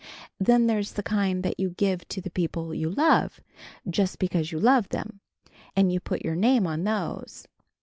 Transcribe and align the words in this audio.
Then 0.39 0.65
there's 0.65 0.93
the 0.93 1.03
kind 1.03 1.43
that 1.43 1.59
you 1.59 1.69
give 1.69 2.07
to 2.07 2.21
the 2.21 2.31
people 2.31 2.73
you 2.73 2.89
love, 2.89 3.39
just 3.87 4.17
because 4.17 4.51
you 4.51 4.59
love 4.59 4.89
them, 4.89 5.19
and 5.75 5.93
you 5.93 5.99
put 5.99 6.25
your 6.25 6.35
name 6.35 6.65
on 6.65 6.85
those. 6.85 7.47